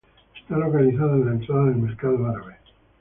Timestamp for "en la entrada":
1.13-1.65